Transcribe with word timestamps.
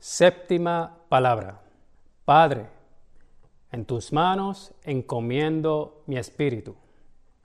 Séptima 0.00 1.04
palabra. 1.10 1.60
Padre, 2.24 2.68
en 3.70 3.84
tus 3.84 4.14
manos 4.14 4.72
encomiendo 4.82 6.04
mi 6.06 6.16
espíritu. 6.16 6.74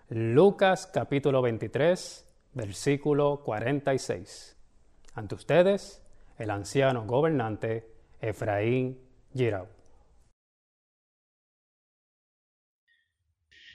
Lucas 0.07 0.87
capítulo 0.87 1.41
23, 1.41 2.25
versículo 2.53 3.41
46. 3.43 4.55
Ante 5.15 5.35
ustedes, 5.35 6.01
el 6.37 6.49
anciano 6.49 7.05
gobernante 7.05 7.89
Efraín 8.21 9.01
Girau. 9.33 9.67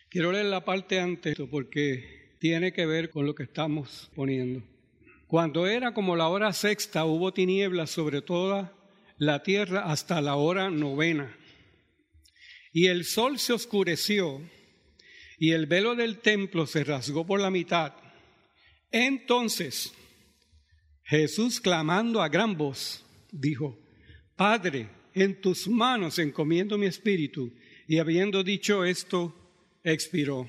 Quiero 0.09 0.33
leer 0.33 0.47
la 0.47 0.65
parte 0.65 1.01
antes 1.01 1.37
porque 1.51 2.37
tiene 2.39 2.73
que 2.73 2.87
ver 2.87 3.11
con 3.11 3.27
lo 3.27 3.35
que 3.35 3.43
estamos 3.43 4.11
poniendo. 4.17 4.63
Cuando 5.31 5.69
era 5.69 5.95
como 5.95 6.17
la 6.17 6.27
hora 6.27 6.53
sexta, 6.53 7.05
hubo 7.05 7.33
tinieblas 7.33 7.91
sobre 7.91 8.21
toda 8.21 8.73
la 9.21 9.43
tierra 9.43 9.83
hasta 9.85 10.23
la 10.23 10.37
hora 10.37 10.71
novena. 10.71 11.37
Y 12.73 12.87
el 12.87 13.05
sol 13.05 13.39
se 13.39 13.53
oscureció 13.53 14.41
y 15.39 15.53
el 15.53 15.67
velo 15.67 15.95
del 15.95 16.21
templo 16.21 16.67
se 16.67 16.85
rasgó 16.85 17.27
por 17.27 17.39
la 17.39 17.51
mitad. 17.51 17.93
Entonces 18.91 19.93
Jesús, 21.05 21.61
clamando 21.61 22.23
a 22.23 22.31
gran 22.31 22.57
voz, 22.57 23.05
dijo, 23.31 23.79
Padre, 24.37 24.89
en 25.13 25.39
tus 25.43 25.69
manos 25.69 26.19
encomiendo 26.19 26.79
mi 26.79 26.87
espíritu. 26.87 27.53
Y 27.87 27.99
habiendo 27.99 28.43
dicho 28.43 28.87
esto, 28.87 29.37
expiró. 29.85 30.49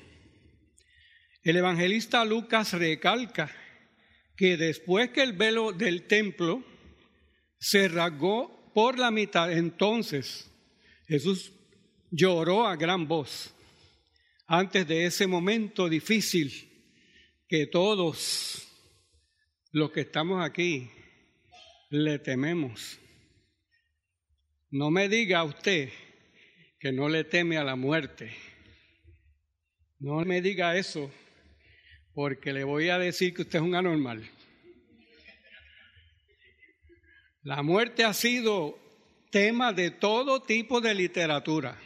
El 1.42 1.58
evangelista 1.58 2.24
Lucas 2.24 2.72
recalca 2.72 3.54
que 4.34 4.56
después 4.56 5.10
que 5.10 5.22
el 5.22 5.34
velo 5.34 5.72
del 5.72 6.06
templo 6.06 6.64
se 7.58 7.88
rasgó 7.88 8.61
por 8.72 8.98
la 8.98 9.10
mitad, 9.10 9.52
entonces 9.52 10.50
Jesús 11.06 11.52
lloró 12.10 12.66
a 12.66 12.76
gran 12.76 13.06
voz 13.06 13.54
antes 14.46 14.86
de 14.86 15.06
ese 15.06 15.26
momento 15.26 15.88
difícil 15.88 16.52
que 17.48 17.66
todos 17.66 18.68
los 19.72 19.90
que 19.90 20.00
estamos 20.00 20.44
aquí 20.44 20.90
le 21.90 22.18
tememos. 22.18 22.98
No 24.70 24.90
me 24.90 25.08
diga 25.08 25.44
usted 25.44 25.90
que 26.78 26.92
no 26.92 27.08
le 27.08 27.24
teme 27.24 27.58
a 27.58 27.64
la 27.64 27.76
muerte. 27.76 28.34
No 29.98 30.16
me 30.24 30.42
diga 30.42 30.76
eso, 30.76 31.10
porque 32.14 32.52
le 32.52 32.64
voy 32.64 32.88
a 32.88 32.98
decir 32.98 33.34
que 33.34 33.42
usted 33.42 33.58
es 33.58 33.64
un 33.64 33.74
anormal. 33.74 34.28
La 37.44 37.60
muerte 37.64 38.04
ha 38.04 38.14
sido 38.14 38.78
tema 39.32 39.72
de 39.72 39.90
todo 39.90 40.42
tipo 40.42 40.80
de 40.80 40.94
literatura. 40.94 41.76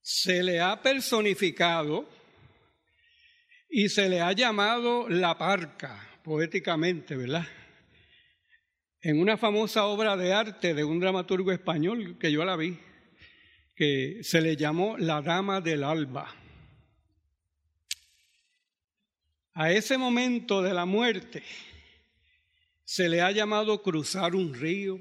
Se 0.00 0.44
le 0.44 0.60
ha 0.60 0.80
personificado 0.80 2.08
y 3.68 3.88
se 3.88 4.08
le 4.08 4.20
ha 4.20 4.30
llamado 4.30 5.08
la 5.08 5.36
parca, 5.36 6.08
poéticamente, 6.22 7.16
¿verdad? 7.16 7.44
En 9.00 9.18
una 9.18 9.36
famosa 9.36 9.86
obra 9.86 10.16
de 10.16 10.32
arte 10.32 10.72
de 10.72 10.84
un 10.84 11.00
dramaturgo 11.00 11.50
español 11.50 12.18
que 12.20 12.30
yo 12.30 12.44
la 12.44 12.54
vi, 12.54 12.78
que 13.74 14.20
se 14.22 14.40
le 14.40 14.54
llamó 14.54 14.96
La 14.98 15.20
Dama 15.20 15.60
del 15.60 15.82
Alba. 15.82 16.32
A 19.54 19.72
ese 19.72 19.98
momento 19.98 20.62
de 20.62 20.74
la 20.74 20.84
muerte 20.84 21.42
se 22.86 23.08
le 23.08 23.20
ha 23.20 23.32
llamado 23.32 23.82
cruzar 23.82 24.34
un 24.34 24.54
río. 24.54 24.98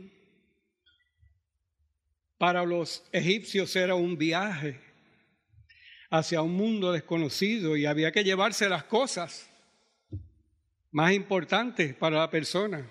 Para 2.38 2.66
los 2.66 3.08
egipcios 3.14 3.74
era 3.76 3.96
un 3.96 4.18
viaje 4.18 4.82
hacia 6.10 6.42
un 6.42 6.54
mundo 6.54 6.92
desconocido 6.92 7.78
y 7.78 7.86
había 7.86 8.12
que 8.12 8.24
llevarse 8.24 8.68
las 8.68 8.84
cosas 8.86 9.50
más 10.92 11.14
importantes 11.14 11.94
para 11.94 12.18
la 12.18 12.30
persona. 12.30 12.90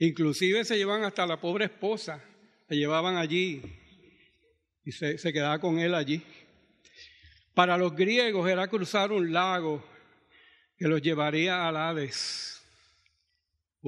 Inclusive 0.00 0.64
se 0.64 0.76
llevan 0.76 1.04
hasta 1.04 1.24
la 1.24 1.40
pobre 1.40 1.66
esposa, 1.66 2.22
la 2.68 2.76
llevaban 2.76 3.16
allí 3.16 3.62
y 4.84 4.90
se, 4.90 5.32
quedaba 5.32 5.60
con 5.60 5.78
él 5.78 5.94
allí. 5.94 6.22
Para 7.54 7.78
los 7.78 7.94
griegos 7.94 8.50
era 8.50 8.66
cruzar 8.66 9.12
un 9.12 9.32
lago 9.32 9.84
que 10.76 10.88
los 10.88 11.00
llevaría 11.00 11.68
al 11.68 11.76
Hades, 11.76 12.57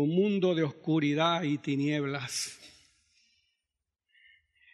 un 0.01 0.15
mundo 0.15 0.55
de 0.55 0.63
oscuridad 0.63 1.43
y 1.43 1.59
tinieblas. 1.59 2.59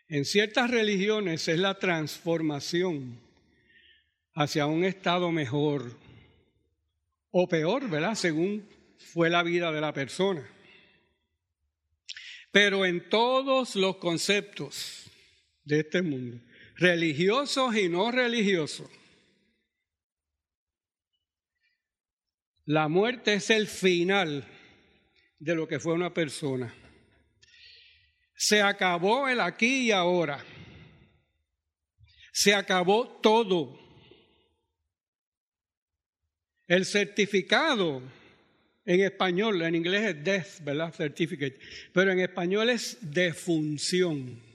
En 0.08 0.24
ciertas 0.24 0.70
religiones 0.70 1.48
es 1.48 1.58
la 1.58 1.78
transformación 1.78 3.20
hacia 4.34 4.66
un 4.66 4.84
estado 4.84 5.32
mejor 5.32 5.98
o 7.30 7.48
peor, 7.48 7.88
¿verdad? 7.90 8.14
Según 8.14 8.68
fue 8.98 9.28
la 9.30 9.42
vida 9.42 9.72
de 9.72 9.80
la 9.80 9.92
persona. 9.92 10.48
Pero 12.52 12.86
en 12.86 13.08
todos 13.08 13.74
los 13.74 13.96
conceptos 13.96 15.10
de 15.64 15.80
este 15.80 16.02
mundo, 16.02 16.40
religiosos 16.76 17.76
y 17.76 17.88
no 17.88 18.10
religiosos. 18.10 18.88
La 22.64 22.88
muerte 22.88 23.34
es 23.34 23.50
el 23.50 23.66
final 23.66 24.44
de 25.38 25.54
lo 25.54 25.66
que 25.66 25.80
fue 25.80 25.92
una 25.92 26.12
persona. 26.12 26.72
Se 28.34 28.60
acabó 28.60 29.28
el 29.28 29.40
aquí 29.40 29.86
y 29.86 29.90
ahora. 29.92 30.44
Se 32.32 32.54
acabó 32.54 33.08
todo. 33.22 33.78
El 36.66 36.84
certificado 36.84 38.02
en 38.84 39.00
español, 39.00 39.62
en 39.62 39.74
inglés 39.74 40.16
es 40.16 40.24
death, 40.24 40.64
¿verdad? 40.64 40.92
Certificate. 40.94 41.58
Pero 41.92 42.12
en 42.12 42.20
español 42.20 42.70
es 42.70 42.98
defunción 43.00 44.46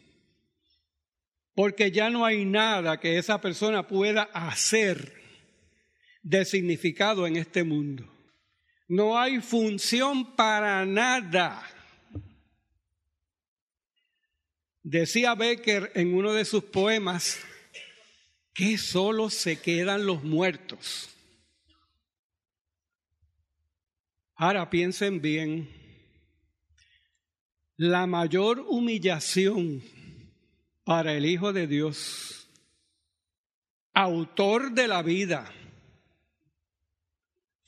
porque 1.53 1.91
ya 1.91 2.09
no 2.09 2.25
hay 2.25 2.45
nada 2.45 2.99
que 2.99 3.17
esa 3.17 3.41
persona 3.41 3.87
pueda 3.87 4.23
hacer 4.23 5.13
de 6.23 6.45
significado 6.45 7.27
en 7.27 7.35
este 7.35 7.63
mundo. 7.63 8.11
No 8.91 9.17
hay 9.17 9.39
función 9.39 10.35
para 10.35 10.85
nada. 10.85 11.63
Decía 14.83 15.33
Becker 15.33 15.93
en 15.95 16.13
uno 16.13 16.33
de 16.33 16.43
sus 16.43 16.65
poemas 16.65 17.39
que 18.53 18.77
solo 18.77 19.29
se 19.29 19.61
quedan 19.61 20.05
los 20.05 20.25
muertos. 20.25 21.09
Ahora 24.35 24.69
piensen 24.69 25.21
bien, 25.21 25.69
la 27.77 28.05
mayor 28.07 28.59
humillación 28.59 29.81
para 30.83 31.13
el 31.13 31.25
Hijo 31.25 31.53
de 31.53 31.65
Dios, 31.65 32.49
autor 33.93 34.73
de 34.73 34.89
la 34.89 35.01
vida, 35.01 35.49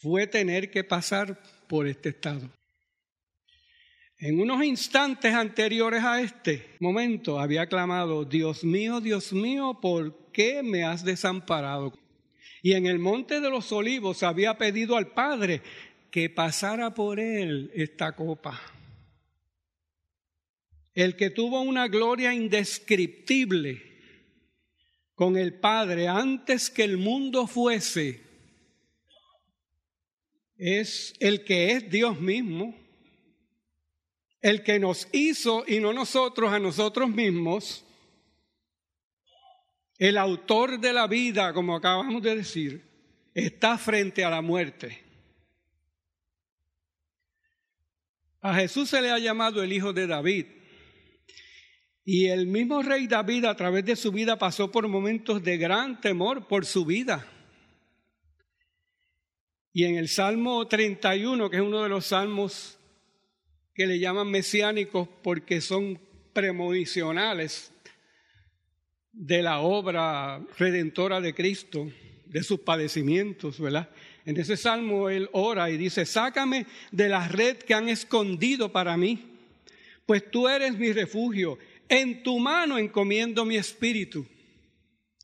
fue 0.03 0.27
tener 0.27 0.69
que 0.69 0.83
pasar 0.83 1.41
por 1.67 1.87
este 1.87 2.09
estado. 2.09 2.51
En 4.19 4.39
unos 4.39 4.63
instantes 4.63 5.33
anteriores 5.33 6.03
a 6.03 6.21
este 6.21 6.75
momento 6.79 7.39
había 7.39 7.65
clamado, 7.65 8.23
Dios 8.23 8.63
mío, 8.63 9.01
Dios 9.01 9.33
mío, 9.33 9.79
¿por 9.81 10.29
qué 10.31 10.61
me 10.61 10.83
has 10.83 11.03
desamparado? 11.03 11.97
Y 12.61 12.73
en 12.73 12.85
el 12.85 12.99
monte 12.99 13.41
de 13.41 13.49
los 13.49 13.71
olivos 13.71 14.21
había 14.21 14.57
pedido 14.57 14.95
al 14.95 15.07
Padre 15.13 15.61
que 16.11 16.29
pasara 16.29 16.93
por 16.93 17.19
él 17.19 17.71
esta 17.73 18.15
copa 18.15 18.61
el 20.93 21.15
que 21.15 21.29
tuvo 21.29 21.61
una 21.61 21.87
gloria 21.87 22.33
indescriptible 22.33 23.81
con 25.15 25.37
el 25.37 25.59
Padre 25.59 26.07
antes 26.07 26.69
que 26.69 26.83
el 26.83 26.97
mundo 26.97 27.47
fuese, 27.47 28.21
es 30.57 31.13
el 31.19 31.43
que 31.43 31.71
es 31.71 31.89
Dios 31.89 32.19
mismo, 32.19 32.75
el 34.41 34.63
que 34.63 34.79
nos 34.79 35.07
hizo 35.11 35.63
y 35.67 35.79
no 35.79 35.93
nosotros 35.93 36.51
a 36.51 36.59
nosotros 36.59 37.09
mismos, 37.09 37.85
el 39.97 40.17
autor 40.17 40.79
de 40.79 40.91
la 40.91 41.07
vida, 41.07 41.53
como 41.53 41.75
acabamos 41.75 42.21
de 42.21 42.35
decir, 42.35 42.83
está 43.33 43.77
frente 43.77 44.23
a 44.23 44.29
la 44.29 44.41
muerte. 44.41 45.01
A 48.41 48.53
Jesús 48.55 48.89
se 48.89 49.01
le 49.01 49.09
ha 49.09 49.19
llamado 49.19 49.63
el 49.63 49.71
Hijo 49.71 49.93
de 49.93 50.07
David 50.07 50.45
y 52.05 52.27
el 52.27 52.47
mismo 52.47 52.81
rey 52.81 53.07
David 53.07 53.45
a 53.45 53.55
través 53.55 53.85
de 53.85 53.95
su 53.95 54.11
vida 54.11 54.37
pasó 54.37 54.69
por 54.69 54.87
momentos 54.87 55.41
de 55.41 55.57
gran 55.57 56.01
temor 56.01 56.47
por 56.47 56.65
su 56.65 56.83
vida. 56.83 57.25
Y 59.75 59.85
en 59.85 59.95
el 59.95 60.07
Salmo 60.07 60.67
31, 60.67 61.49
que 61.49 61.57
es 61.57 61.63
uno 61.63 61.81
de 61.81 61.89
los 61.89 62.05
salmos 62.05 62.77
que 63.73 63.87
le 63.87 63.97
llaman 63.97 64.29
mesiánicos 64.29 65.09
porque 65.23 65.61
son 65.61 65.99
premonicionales 66.31 67.71
de 69.11 69.41
la 69.41 69.61
obra 69.61 70.45
redentora 70.59 71.21
de 71.21 71.33
Cristo, 71.33 71.91
de 72.27 72.43
sus 72.43 72.59
padecimientos, 72.59 73.59
¿verdad? 73.59 73.89
En 74.25 74.39
ese 74.39 74.57
salmo 74.57 75.09
él 75.09 75.27
ora 75.31 75.71
y 75.71 75.77
dice, 75.77 76.05
sácame 76.05 76.67
de 76.91 77.09
la 77.09 77.27
red 77.27 77.57
que 77.57 77.73
han 77.73 77.89
escondido 77.89 78.71
para 78.71 78.95
mí, 78.95 79.25
pues 80.05 80.29
tú 80.29 80.47
eres 80.47 80.77
mi 80.77 80.93
refugio, 80.93 81.57
en 81.89 82.21
tu 82.21 82.37
mano 82.37 82.77
encomiendo 82.77 83.43
mi 83.43 83.55
espíritu. 83.55 84.25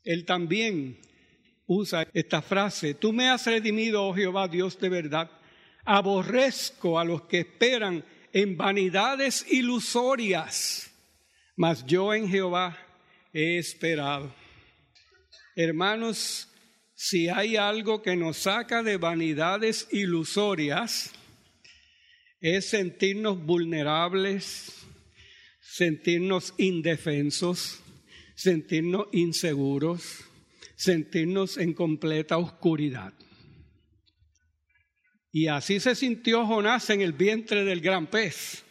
Él 0.02 0.24
también 0.24 0.98
usa 1.70 2.08
esta 2.12 2.42
frase, 2.42 2.94
tú 2.94 3.12
me 3.12 3.28
has 3.28 3.46
redimido, 3.46 4.02
oh 4.02 4.12
Jehová, 4.12 4.48
Dios 4.48 4.76
de 4.80 4.88
verdad. 4.88 5.30
Aborrezco 5.84 6.98
a 6.98 7.04
los 7.04 7.22
que 7.22 7.40
esperan 7.40 8.04
en 8.32 8.56
vanidades 8.56 9.46
ilusorias, 9.48 10.90
mas 11.56 11.86
yo 11.86 12.12
en 12.12 12.28
Jehová 12.28 12.76
he 13.32 13.56
esperado. 13.58 14.34
Hermanos, 15.54 16.48
si 16.96 17.28
hay 17.28 17.56
algo 17.56 18.02
que 18.02 18.16
nos 18.16 18.38
saca 18.38 18.82
de 18.82 18.96
vanidades 18.96 19.86
ilusorias, 19.92 21.12
es 22.40 22.68
sentirnos 22.68 23.40
vulnerables, 23.40 24.86
sentirnos 25.60 26.52
indefensos, 26.58 27.80
sentirnos 28.34 29.06
inseguros, 29.12 30.24
sentirnos 30.80 31.58
en 31.58 31.74
completa 31.74 32.38
oscuridad. 32.38 33.12
Y 35.30 35.46
así 35.48 35.78
se 35.78 35.94
sintió 35.94 36.46
Jonás 36.46 36.88
en 36.88 37.02
el 37.02 37.12
vientre 37.12 37.64
del 37.66 37.82
gran 37.82 38.06
pez. 38.06 38.64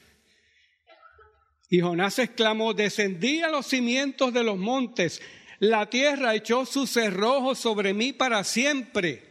Y 1.69 1.81
Jonás 1.81 2.17
exclamó, 2.17 2.73
descendí 2.73 3.41
a 3.41 3.49
los 3.49 3.67
cimientos 3.67 4.33
de 4.33 4.43
los 4.43 4.57
montes, 4.57 5.21
la 5.59 5.87
tierra 5.87 6.33
echó 6.33 6.65
sus 6.65 6.89
cerrojos 6.89 7.59
sobre 7.59 7.93
mí 7.93 8.11
para 8.11 8.43
siempre. 8.43 9.23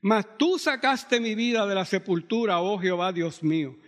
Mas 0.00 0.36
tú 0.36 0.58
sacaste 0.58 1.20
mi 1.20 1.36
vida 1.36 1.64
de 1.64 1.76
la 1.76 1.84
sepultura, 1.84 2.58
oh 2.58 2.76
Jehová 2.76 3.12
Dios 3.12 3.40
mío. 3.44 3.78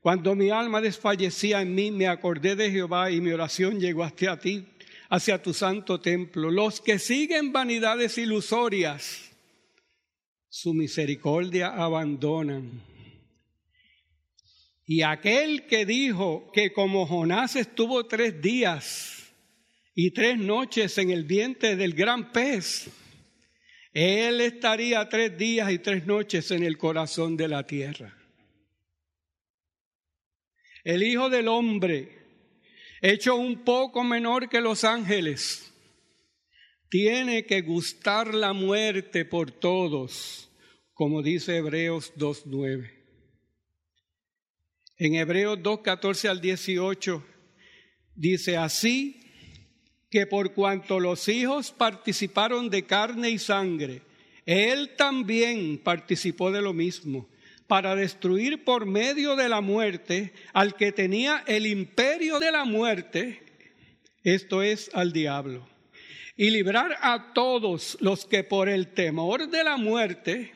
Cuando 0.00 0.36
mi 0.36 0.50
alma 0.50 0.80
desfallecía 0.80 1.60
en 1.60 1.74
mí, 1.74 1.90
me 1.90 2.06
acordé 2.06 2.54
de 2.54 2.70
Jehová 2.70 3.10
y 3.10 3.20
mi 3.20 3.32
oración 3.32 3.80
llegó 3.80 4.04
hasta 4.04 4.38
ti, 4.38 4.64
hacia 5.08 5.42
tu 5.42 5.54
santo 5.54 6.00
templo. 6.00 6.50
Los 6.50 6.80
que 6.80 6.98
siguen 6.98 7.52
vanidades 7.52 8.18
ilusorias, 8.18 9.30
su 10.48 10.74
misericordia 10.74 11.68
abandonan. 11.68 12.82
Y 14.86 15.02
aquel 15.02 15.66
que 15.66 15.84
dijo 15.84 16.50
que 16.52 16.72
como 16.72 17.06
Jonás 17.06 17.56
estuvo 17.56 18.06
tres 18.06 18.40
días 18.40 19.32
y 19.94 20.12
tres 20.12 20.38
noches 20.38 20.96
en 20.96 21.10
el 21.10 21.24
vientre 21.24 21.76
del 21.76 21.92
gran 21.92 22.32
pez, 22.32 22.88
él 23.92 24.40
estaría 24.40 25.08
tres 25.08 25.36
días 25.36 25.70
y 25.70 25.78
tres 25.78 26.06
noches 26.06 26.50
en 26.50 26.62
el 26.62 26.78
corazón 26.78 27.36
de 27.36 27.48
la 27.48 27.66
tierra. 27.66 28.16
El 30.84 31.02
Hijo 31.02 31.28
del 31.28 31.48
Hombre, 31.48 32.17
hecho 33.00 33.36
un 33.36 33.64
poco 33.64 34.04
menor 34.04 34.48
que 34.48 34.60
los 34.60 34.84
ángeles, 34.84 35.72
tiene 36.88 37.44
que 37.44 37.60
gustar 37.60 38.34
la 38.34 38.52
muerte 38.52 39.24
por 39.24 39.50
todos, 39.50 40.50
como 40.94 41.22
dice 41.22 41.56
Hebreos 41.56 42.14
2.9. 42.16 42.90
En 44.96 45.14
Hebreos 45.14 45.58
2.14 45.58 46.28
al 46.28 46.40
18 46.40 47.24
dice 48.14 48.56
así 48.56 49.20
que 50.10 50.26
por 50.26 50.54
cuanto 50.54 50.98
los 50.98 51.28
hijos 51.28 51.70
participaron 51.70 52.70
de 52.70 52.84
carne 52.84 53.30
y 53.30 53.38
sangre, 53.38 54.02
él 54.46 54.96
también 54.96 55.78
participó 55.78 56.50
de 56.50 56.62
lo 56.62 56.72
mismo, 56.72 57.28
para 57.68 57.94
destruir 57.94 58.64
por 58.64 58.86
medio 58.86 59.36
de 59.36 59.48
la 59.48 59.60
muerte 59.60 60.32
al 60.52 60.74
que 60.74 60.90
tenía 60.90 61.44
el 61.46 61.66
imperio 61.66 62.40
de 62.40 62.50
la 62.50 62.64
muerte, 62.64 63.42
esto 64.24 64.62
es 64.62 64.90
al 64.94 65.12
diablo 65.12 65.68
y 66.38 66.50
librar 66.50 66.96
a 67.00 67.32
todos 67.34 67.98
los 68.00 68.24
que 68.24 68.44
por 68.44 68.68
el 68.68 68.94
temor 68.94 69.48
de 69.48 69.64
la 69.64 69.76
muerte, 69.76 70.52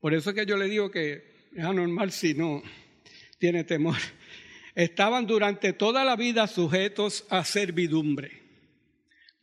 por 0.00 0.12
eso 0.12 0.34
que 0.34 0.46
yo 0.46 0.56
le 0.56 0.68
digo 0.68 0.90
que 0.90 1.48
es 1.54 1.64
anormal 1.64 2.10
si 2.10 2.34
no 2.34 2.60
tiene 3.38 3.62
temor, 3.62 3.96
estaban 4.74 5.26
durante 5.26 5.72
toda 5.72 6.04
la 6.04 6.16
vida 6.16 6.48
sujetos 6.48 7.24
a 7.30 7.44
servidumbre, 7.44 8.42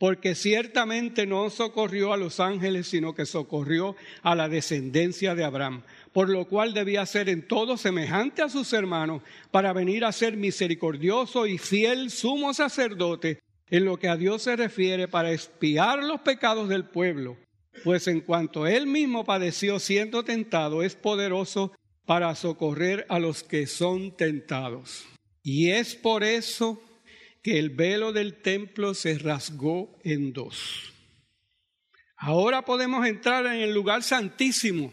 porque 0.02 0.34
ciertamente 0.34 1.28
no 1.28 1.48
socorrió 1.48 2.12
a 2.12 2.16
los 2.16 2.40
ángeles, 2.40 2.88
sino 2.88 3.14
que 3.14 3.24
socorrió 3.24 3.94
a 4.24 4.34
la 4.34 4.48
descendencia 4.48 5.36
de 5.36 5.44
Abraham, 5.44 5.84
por 6.12 6.28
lo 6.28 6.48
cual 6.48 6.74
debía 6.74 7.06
ser 7.06 7.28
en 7.28 7.46
todo 7.46 7.76
semejante 7.76 8.42
a 8.42 8.48
sus 8.48 8.72
hermanos, 8.72 9.22
para 9.52 9.72
venir 9.72 10.04
a 10.04 10.10
ser 10.10 10.36
misericordioso 10.36 11.46
y 11.46 11.56
fiel 11.56 12.10
sumo 12.10 12.52
sacerdote 12.52 13.38
en 13.70 13.84
lo 13.84 13.96
que 13.96 14.08
a 14.08 14.16
Dios 14.16 14.42
se 14.42 14.56
refiere 14.56 15.06
para 15.06 15.30
expiar 15.30 16.02
los 16.02 16.20
pecados 16.22 16.68
del 16.68 16.84
pueblo, 16.84 17.36
pues 17.84 18.08
en 18.08 18.22
cuanto 18.22 18.66
él 18.66 18.88
mismo 18.88 19.24
padeció 19.24 19.78
siendo 19.78 20.24
tentado, 20.24 20.82
es 20.82 20.96
poderoso 20.96 21.70
para 22.06 22.34
socorrer 22.34 23.06
a 23.08 23.20
los 23.20 23.44
que 23.44 23.68
son 23.68 24.10
tentados. 24.16 25.04
Y 25.44 25.70
es 25.70 25.94
por 25.94 26.24
eso 26.24 26.82
que 27.42 27.58
el 27.58 27.70
velo 27.70 28.12
del 28.12 28.40
templo 28.40 28.94
se 28.94 29.18
rasgó 29.18 29.98
en 30.04 30.32
dos. 30.32 30.92
Ahora 32.16 32.64
podemos 32.64 33.06
entrar 33.06 33.46
en 33.46 33.60
el 33.60 33.74
lugar 33.74 34.02
santísimo 34.02 34.92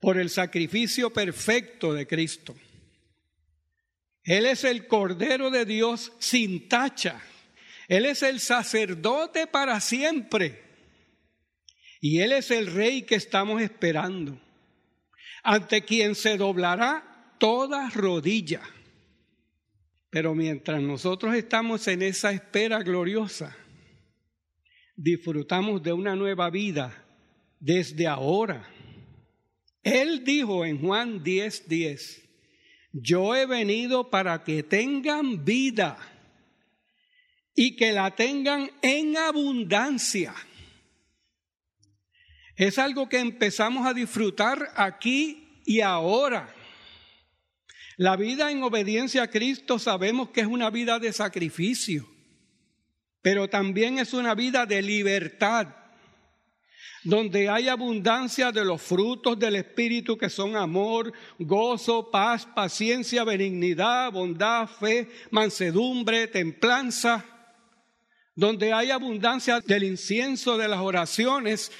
por 0.00 0.18
el 0.18 0.30
sacrificio 0.30 1.12
perfecto 1.12 1.94
de 1.94 2.06
Cristo. 2.06 2.56
Él 4.24 4.46
es 4.46 4.64
el 4.64 4.86
Cordero 4.86 5.50
de 5.50 5.64
Dios 5.64 6.12
sin 6.18 6.68
tacha 6.68 7.22
él 7.92 8.06
es 8.06 8.22
el 8.22 8.40
sacerdote 8.40 9.46
para 9.46 9.78
siempre. 9.78 10.62
Y 12.00 12.20
Él 12.20 12.32
es 12.32 12.50
el 12.50 12.68
rey 12.68 13.02
que 13.02 13.16
estamos 13.16 13.60
esperando, 13.60 14.40
ante 15.42 15.84
quien 15.84 16.14
se 16.14 16.38
doblará 16.38 17.34
toda 17.38 17.90
rodilla. 17.90 18.62
Pero 20.12 20.34
mientras 20.34 20.82
nosotros 20.82 21.34
estamos 21.34 21.88
en 21.88 22.02
esa 22.02 22.32
espera 22.32 22.82
gloriosa, 22.82 23.56
disfrutamos 24.94 25.82
de 25.82 25.94
una 25.94 26.14
nueva 26.14 26.50
vida 26.50 27.02
desde 27.58 28.06
ahora. 28.06 28.68
Él 29.82 30.22
dijo 30.22 30.66
en 30.66 30.82
Juan 30.82 31.24
10:10, 31.24 31.66
10, 31.66 32.28
yo 32.92 33.34
he 33.34 33.46
venido 33.46 34.10
para 34.10 34.44
que 34.44 34.62
tengan 34.62 35.46
vida 35.46 35.96
y 37.54 37.74
que 37.74 37.92
la 37.92 38.14
tengan 38.14 38.70
en 38.82 39.16
abundancia. 39.16 40.34
Es 42.54 42.78
algo 42.78 43.08
que 43.08 43.18
empezamos 43.18 43.86
a 43.86 43.94
disfrutar 43.94 44.72
aquí 44.76 45.62
y 45.64 45.80
ahora. 45.80 46.54
La 47.96 48.16
vida 48.16 48.50
en 48.50 48.62
obediencia 48.62 49.24
a 49.24 49.30
Cristo 49.30 49.78
sabemos 49.78 50.30
que 50.30 50.40
es 50.40 50.46
una 50.46 50.70
vida 50.70 50.98
de 50.98 51.12
sacrificio, 51.12 52.08
pero 53.20 53.48
también 53.48 53.98
es 53.98 54.12
una 54.12 54.34
vida 54.34 54.66
de 54.66 54.82
libertad, 54.82 55.68
donde 57.04 57.48
hay 57.48 57.68
abundancia 57.68 58.52
de 58.52 58.64
los 58.64 58.80
frutos 58.80 59.38
del 59.38 59.56
Espíritu 59.56 60.16
que 60.16 60.30
son 60.30 60.56
amor, 60.56 61.12
gozo, 61.38 62.10
paz, 62.10 62.46
paciencia, 62.46 63.24
benignidad, 63.24 64.12
bondad, 64.12 64.68
fe, 64.68 65.08
mansedumbre, 65.30 66.28
templanza 66.28 67.26
donde 68.34 68.72
hay 68.72 68.90
abundancia 68.90 69.60
del 69.60 69.84
incienso, 69.84 70.56
de 70.56 70.68
las 70.68 70.80
oraciones, 70.80 71.70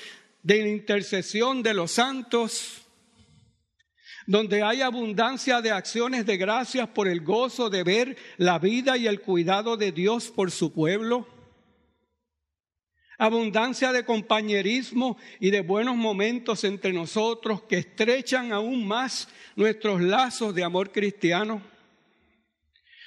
de 0.42 0.62
la 0.62 0.68
intercesión 0.68 1.62
de 1.62 1.74
los 1.74 1.92
santos, 1.92 2.81
donde 4.26 4.62
hay 4.62 4.82
abundancia 4.82 5.60
de 5.60 5.70
acciones 5.70 6.26
de 6.26 6.36
gracias 6.36 6.88
por 6.88 7.08
el 7.08 7.20
gozo 7.22 7.70
de 7.70 7.82
ver 7.82 8.16
la 8.36 8.58
vida 8.58 8.96
y 8.96 9.06
el 9.06 9.20
cuidado 9.20 9.76
de 9.76 9.92
Dios 9.92 10.28
por 10.28 10.50
su 10.50 10.72
pueblo, 10.72 11.26
abundancia 13.18 13.92
de 13.92 14.04
compañerismo 14.04 15.16
y 15.38 15.50
de 15.50 15.60
buenos 15.60 15.96
momentos 15.96 16.64
entre 16.64 16.92
nosotros 16.92 17.62
que 17.62 17.78
estrechan 17.78 18.52
aún 18.52 18.86
más 18.86 19.28
nuestros 19.54 20.00
lazos 20.00 20.54
de 20.54 20.64
amor 20.64 20.90
cristiano. 20.90 21.62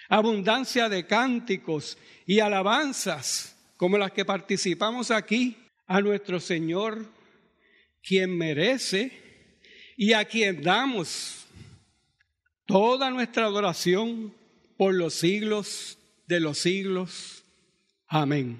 Abundancia 0.08 0.88
de 0.88 1.06
cánticos 1.06 1.98
y 2.26 2.40
alabanzas 2.40 3.56
como 3.78 3.98
las 3.98 4.12
que 4.12 4.24
participamos 4.24 5.12
aquí 5.12 5.58
a 5.88 6.00
nuestro 6.00 6.40
Señor, 6.40 7.06
quien 8.02 8.38
merece 8.38 9.25
y 9.96 10.14
a 10.14 10.26
quien 10.26 10.62
damos 10.62 11.46
toda 12.66 13.10
nuestra 13.10 13.46
adoración 13.46 14.34
por 14.78 14.94
los 14.94 15.14
siglos 15.14 15.98
de 16.28 16.40
los 16.40 16.58
siglos. 16.58 17.44
Amén. 18.08 18.60